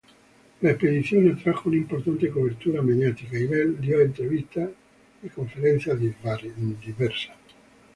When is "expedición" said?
0.71-1.31